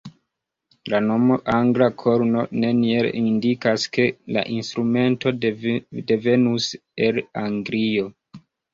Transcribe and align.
La 0.93 1.01
nomo 1.07 1.37
"angla 1.55 1.89
korno" 2.05 2.47
neniel 2.63 3.11
indikas, 3.21 3.87
ke 3.99 4.09
la 4.39 4.47
instrumento 4.57 5.37
devenus 5.47 6.75
el 7.11 7.25
Anglio. 7.47 8.15